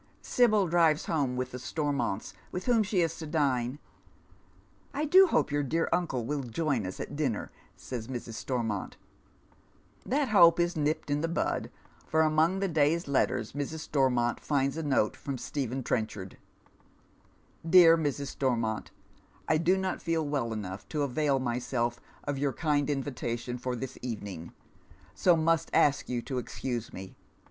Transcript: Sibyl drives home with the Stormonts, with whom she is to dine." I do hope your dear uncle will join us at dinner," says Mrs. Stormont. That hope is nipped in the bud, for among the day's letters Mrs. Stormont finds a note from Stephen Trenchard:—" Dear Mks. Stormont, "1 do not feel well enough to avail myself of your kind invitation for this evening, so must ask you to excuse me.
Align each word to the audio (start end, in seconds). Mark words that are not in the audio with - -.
Sibyl 0.23 0.65
drives 0.65 1.05
home 1.05 1.35
with 1.35 1.51
the 1.51 1.59
Stormonts, 1.59 2.33
with 2.51 2.65
whom 2.65 2.81
she 2.81 3.01
is 3.01 3.15
to 3.19 3.27
dine." 3.27 3.77
I 4.95 5.05
do 5.05 5.27
hope 5.27 5.51
your 5.51 5.61
dear 5.61 5.87
uncle 5.93 6.25
will 6.25 6.41
join 6.41 6.87
us 6.87 6.99
at 6.99 7.15
dinner," 7.15 7.51
says 7.75 8.07
Mrs. 8.07 8.33
Stormont. 8.33 8.97
That 10.03 10.29
hope 10.29 10.59
is 10.59 10.75
nipped 10.75 11.11
in 11.11 11.21
the 11.21 11.27
bud, 11.27 11.69
for 12.07 12.21
among 12.21 12.61
the 12.61 12.67
day's 12.67 13.07
letters 13.07 13.51
Mrs. 13.53 13.81
Stormont 13.81 14.39
finds 14.39 14.75
a 14.75 14.81
note 14.81 15.15
from 15.15 15.37
Stephen 15.37 15.83
Trenchard:—" 15.83 16.39
Dear 17.69 17.95
Mks. 17.95 18.25
Stormont, 18.25 18.89
"1 19.47 19.61
do 19.61 19.77
not 19.77 20.01
feel 20.01 20.27
well 20.27 20.51
enough 20.51 20.89
to 20.89 21.03
avail 21.03 21.37
myself 21.37 21.99
of 22.23 22.39
your 22.39 22.53
kind 22.53 22.89
invitation 22.89 23.59
for 23.59 23.75
this 23.75 23.99
evening, 24.01 24.51
so 25.13 25.37
must 25.37 25.69
ask 25.73 26.09
you 26.09 26.23
to 26.23 26.39
excuse 26.39 26.91
me. 26.91 27.15